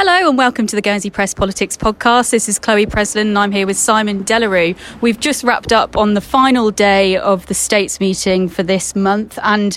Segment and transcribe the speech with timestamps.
[0.00, 2.30] Hello and welcome to the Guernsey Press Politics podcast.
[2.30, 4.78] This is Chloe Preslin and I'm here with Simon Delarue.
[5.00, 9.40] We've just wrapped up on the final day of the states meeting for this month
[9.42, 9.76] and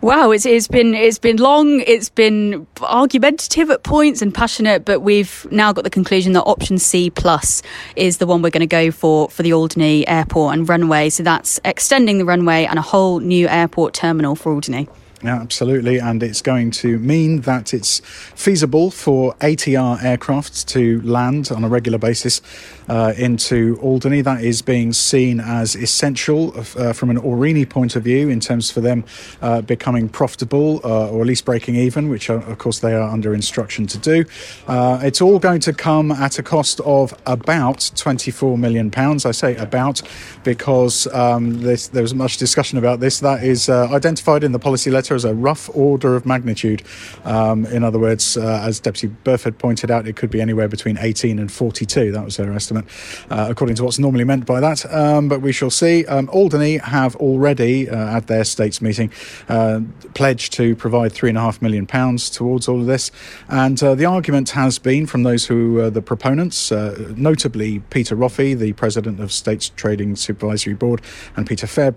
[0.00, 5.00] wow, it's, it's been it's been long, it's been argumentative at points and passionate, but
[5.00, 7.60] we've now got the conclusion that option C plus
[7.94, 11.10] is the one we're going to go for for the Alderney airport and runway.
[11.10, 14.88] So that's extending the runway and a whole new airport terminal for Alderney.
[15.22, 15.98] Yeah, absolutely.
[15.98, 18.00] And it's going to mean that it's
[18.36, 22.40] feasible for ATR aircraft to land on a regular basis
[22.88, 24.20] uh, into Alderney.
[24.20, 28.70] That is being seen as essential uh, from an Aurigny point of view in terms
[28.70, 29.04] for them
[29.42, 33.08] uh, becoming profitable uh, or at least breaking even, which are, of course they are
[33.08, 34.24] under instruction to do.
[34.68, 38.92] Uh, it's all going to come at a cost of about £24 million.
[38.96, 40.00] I say about
[40.44, 43.18] because um, this, there was much discussion about this.
[43.18, 46.82] That is uh, identified in the policy letter as a rough order of magnitude.
[47.24, 51.38] Um, in other words, as Deputy Burford pointed out, it could be anywhere between 18
[51.38, 52.12] and 42.
[52.12, 52.84] That was their estimate
[53.30, 54.90] uh, according to what's normally meant by that.
[54.92, 56.04] Um, but we shall see.
[56.06, 59.10] Um, Alderney have already, uh, at their states meeting,
[59.48, 59.80] uh,
[60.14, 63.10] pledged to provide three and a half million pounds towards all of this.
[63.48, 68.16] And uh, the argument has been from those who are the proponents, uh, notably Peter
[68.16, 71.00] Roffey, the president of States Trading Supervisory Board,
[71.36, 71.90] and Peter uh,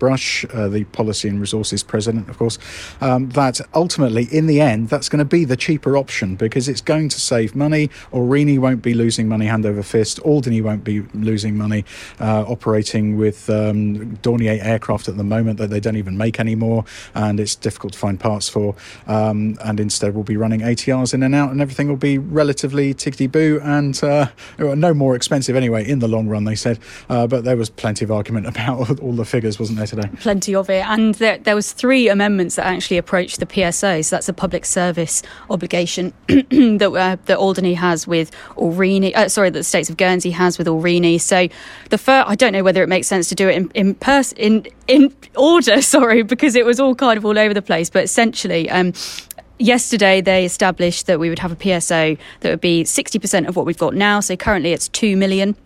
[0.68, 2.58] the Policy and Resources president, of course,
[3.02, 6.80] um, that ultimately, in the end, that's going to be the cheaper option because it's
[6.80, 7.88] going to save money.
[8.12, 10.18] Aurigny won't be losing money hand over fist.
[10.20, 11.84] Alderney won't won't be losing money
[12.18, 16.84] uh, operating with um, Dornier aircraft at the moment that they don't even make anymore,
[17.14, 18.74] and it's difficult to find parts for.
[19.06, 22.94] Um, and instead, we'll be running ATRs in and out, and everything will be relatively
[22.94, 26.78] tickety boo and uh, no more expensive anyway in the long run, they said.
[27.08, 30.08] Uh, but there was plenty of argument about all the figures, wasn't there today?
[30.20, 34.04] Plenty of it, and there, there was three amendments that actually approached the PSO.
[34.04, 39.50] So that's a public service obligation that uh, that Alderney has with Aurigny, uh, sorry,
[39.50, 41.48] that the states of Guernsey has with with So
[41.90, 43.94] the first, I don't know whether it makes sense to do it in in
[44.36, 47.90] in in order, sorry, because it was all kind of all over the place.
[47.90, 48.92] But essentially, um,
[49.58, 53.66] yesterday they established that we would have a PSO that would be 60% of what
[53.66, 54.20] we've got now.
[54.20, 55.56] So currently it's 2 million.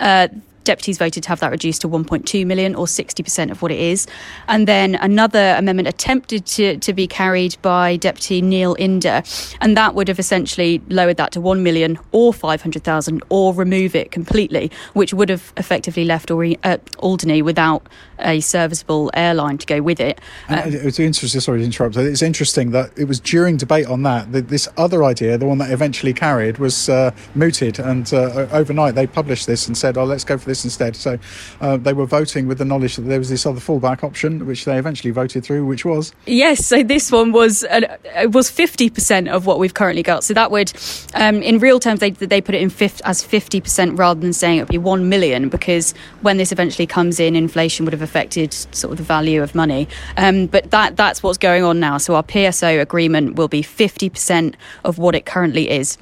[0.00, 0.28] Uh,
[0.66, 4.06] deputies voted to have that reduced to 1.2 million or 60% of what it is.
[4.48, 9.94] And then another amendment attempted to, to be carried by Deputy Neil Inder, and that
[9.94, 15.14] would have essentially lowered that to 1 million or 500,000 or remove it completely, which
[15.14, 17.88] would have effectively left uh, Alderney without
[18.18, 20.20] a serviceable airline to go with it.
[20.48, 24.32] Uh, it's interesting, sorry to interrupt, it's interesting that it was during debate on that,
[24.32, 27.78] that this other idea, the one that eventually carried, was uh, mooted.
[27.78, 30.96] And uh, overnight they published this and said, oh, let's go for this this instead.
[30.96, 31.18] So
[31.60, 34.64] uh, they were voting with the knowledge that there was this other fallback option, which
[34.64, 36.64] they eventually voted through, which was yes.
[36.66, 40.24] So this one was uh, it was fifty percent of what we've currently got.
[40.24, 40.72] So that would,
[41.14, 44.32] um, in real terms, they they put it in fifth, as fifty percent rather than
[44.32, 48.02] saying it would be one million because when this eventually comes in, inflation would have
[48.02, 49.88] affected sort of the value of money.
[50.16, 51.98] Um, but that that's what's going on now.
[51.98, 55.98] So our PSO agreement will be fifty percent of what it currently is.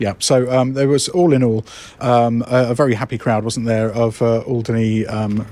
[0.00, 1.64] Yeah, so um, there was all in all
[2.00, 5.06] um, a, a, very happy crowd, wasn't there, of uh, Alderney.
[5.06, 5.46] Um,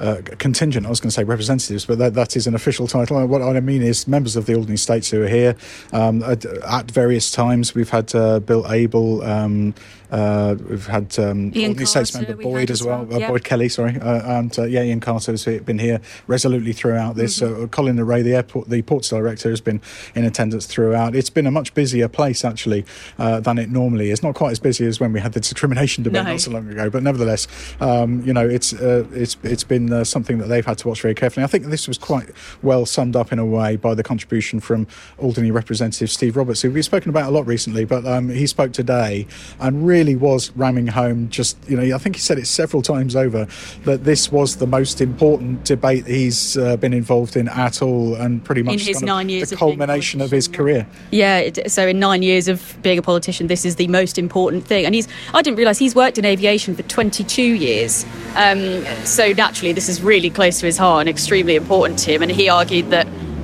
[0.00, 3.24] uh, contingent, I was going to say representatives, but that, that is an official title.
[3.28, 5.54] What I mean is members of the Alderney States who are here
[5.92, 7.72] um, at, at, various times.
[7.74, 9.74] We've had uh, Bill Abel, um,
[10.12, 13.24] uh, we've had um, Alderney States member Boyd as well, well.
[13.24, 17.16] Uh, Boyd Kelly, sorry, uh, and uh, yeah, Ian Carter has been here resolutely throughout
[17.16, 17.40] this.
[17.40, 17.66] Mm-hmm.
[17.66, 19.80] Colin Le Ray, the airport, the ports director, has been
[20.14, 21.16] in attendance throughout.
[21.16, 22.84] It's been a much busier place actually
[23.16, 24.22] than it normally is.
[24.22, 26.30] Not quite as busy as when we had the discrimination debate no.
[26.30, 27.48] not so long ago, but nevertheless,
[27.80, 31.14] um, you know, it's it's it's been uh, something that they've had to watch very
[31.14, 31.44] carefully.
[31.44, 32.28] I think this was quite
[32.62, 34.86] well summed up in a way by the contribution from
[35.18, 38.72] Alderney representative Steve Roberts, who we've spoken about a lot recently, but um, he spoke
[38.72, 39.26] today
[39.58, 43.16] and really was ramming home just, you know, I think he said it several times
[43.16, 43.46] over
[43.84, 48.44] that this was the most important debate he's uh, been involved in at all and
[48.44, 50.86] pretty much in his nine years the culmination of his career.
[51.10, 54.64] Yeah, it, so in nine years of being a politician, this is the most important
[54.64, 54.84] thing.
[54.84, 58.04] And he's, I didn't realise he's worked in aviation for 22 years.
[58.36, 62.22] Um, so naturally, this is really close to his heart and extremely important to him.
[62.22, 63.01] And he argued that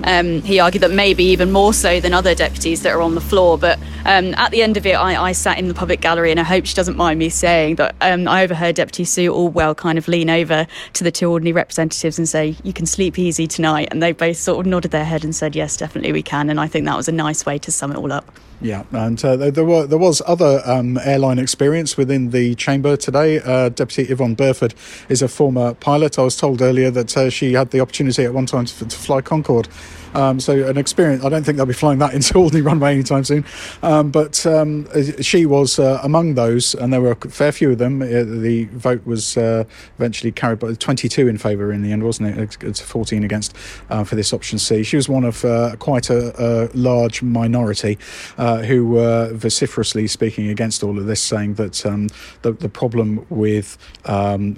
[0.08, 3.20] um, he argued that maybe even more so than other deputies that are on the
[3.20, 3.58] floor.
[3.58, 6.40] But um, at the end of it, I, I, sat in the public gallery, and
[6.40, 9.98] I hope she doesn't mind me saying that um, I overheard Deputy Sue Aldwell kind
[9.98, 13.88] of lean over to the two Alderney representatives and say, "You can sleep easy tonight,"
[13.90, 16.58] and they both sort of nodded their head and said, "Yes, definitely we can." And
[16.58, 18.32] I think that was a nice way to sum it all up.
[18.60, 23.40] Yeah, and uh, there, were, there was other um, airline experience within the chamber today.
[23.40, 24.74] Uh, Deputy Yvonne Burford
[25.08, 26.18] is a former pilot.
[26.18, 28.96] I was told earlier that uh, she had the opportunity at one time to, to
[28.96, 29.68] fly Concorde
[30.14, 31.24] Um, so an experience.
[31.24, 33.44] I don't think they'll be flying that into Alderney runway anytime soon.
[33.82, 34.86] Um, but um,
[35.22, 38.02] she was uh, among those, and there were a fair few of them.
[38.02, 39.64] Uh, the vote was uh,
[39.96, 42.62] eventually carried by 22 in favour in the end, wasn't it?
[42.62, 43.56] It's 14 against
[43.90, 44.82] uh, for this option C.
[44.82, 47.98] She was one of uh, quite a, a, large minority
[48.36, 52.08] uh, who were vociferously speaking against all of this, saying that um,
[52.42, 54.56] the, the problem with um,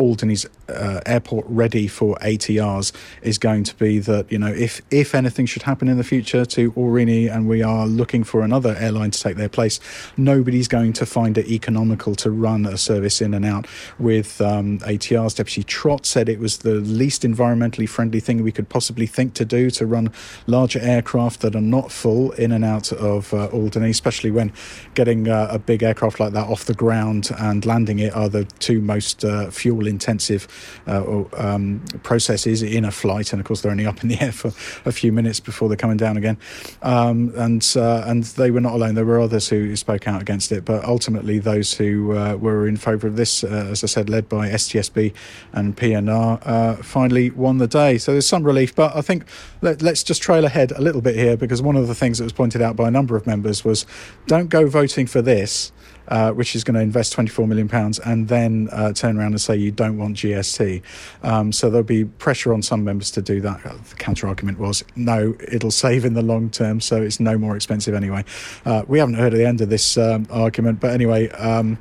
[0.00, 2.92] Alderney's uh, airport ready for ATRs
[3.22, 6.44] is going to be that you know if if anything should happen in the future
[6.46, 9.78] to Aurigny and we are looking for another airline to take their place,
[10.16, 13.66] nobody's going to find it economical to run a service in and out
[13.98, 15.36] with um, ATRs.
[15.36, 19.44] Deputy Trott said it was the least environmentally friendly thing we could possibly think to
[19.44, 20.10] do to run
[20.46, 24.52] larger aircraft that are not full in and out of uh, Alderney, especially when
[24.94, 28.44] getting uh, a big aircraft like that off the ground and landing it are the
[28.60, 30.48] two most uh, fuel intensive
[30.86, 34.32] uh, um, processes in a flight, and of course they're only up in the air
[34.32, 34.48] for
[34.88, 36.38] a few minutes before they're coming down again.
[36.82, 38.94] Um, and uh, and they were not alone.
[38.94, 42.76] There were others who spoke out against it, but ultimately those who uh, were in
[42.76, 45.12] favour of this, uh, as I said, led by STSB
[45.52, 47.98] and PNR, uh, finally won the day.
[47.98, 49.24] So there's some relief, but I think
[49.60, 52.24] let, let's just trail ahead a little bit here because one of the things that
[52.24, 53.86] was pointed out by a number of members was
[54.26, 55.72] don't go voting for this
[56.10, 59.40] uh, which is going to invest 24 million pounds, and then uh, turn around and
[59.40, 60.82] say you don't want GST.
[61.22, 63.62] Um, so there'll be pressure on some members to do that.
[63.62, 67.56] The counter argument was no, it'll save in the long term, so it's no more
[67.56, 68.22] expensive anyway.
[68.66, 71.30] Uh, we haven't heard of the end of this um, argument, but anyway.
[71.30, 71.78] Um,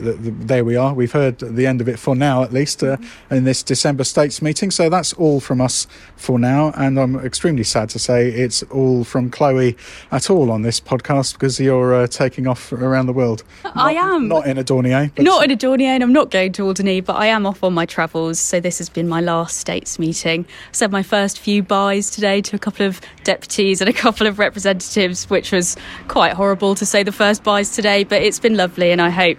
[0.00, 0.94] there we are.
[0.94, 2.96] We've heard the end of it for now, at least, uh,
[3.30, 4.70] in this December States meeting.
[4.70, 5.86] So that's all from us
[6.16, 6.72] for now.
[6.76, 9.76] And I'm extremely sad to say it's all from Chloe
[10.10, 13.44] at all on this podcast because you're uh, taking off around the world.
[13.64, 14.28] Not, I am.
[14.28, 15.16] Not in a Dornier.
[15.18, 17.74] Not in a Dornier, and I'm not going to Alderney, but I am off on
[17.74, 18.40] my travels.
[18.40, 20.44] So this has been my last States meeting.
[20.44, 24.26] I said my first few byes today to a couple of deputies and a couple
[24.26, 25.76] of representatives, which was
[26.08, 29.38] quite horrible to say the first byes today, but it's been lovely, and I hope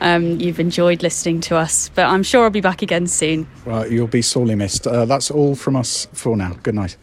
[0.00, 1.90] um, you've enjoyed listening to us.
[1.94, 3.46] But I'm sure I'll be back again soon.
[3.64, 4.86] Well, you'll be sorely missed.
[4.86, 6.56] Uh, that's all from us for now.
[6.62, 6.96] Good night.